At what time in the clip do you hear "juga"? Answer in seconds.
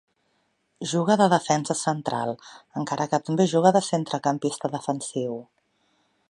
0.93-1.17, 3.53-3.73